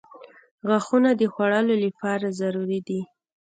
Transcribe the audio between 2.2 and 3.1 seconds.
ضروري دي.